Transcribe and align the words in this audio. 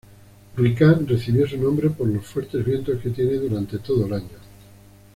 Hurricane 0.57 1.05
recibe 1.05 1.47
su 1.47 1.59
nombre 1.61 1.91
por 1.91 2.07
los 2.07 2.25
fuertes 2.25 2.65
vientos 2.65 2.99
que 3.03 3.11
tiene 3.11 3.33
durante 3.35 3.77
todo 3.77 4.07
el 4.07 4.13
año. 4.13 4.39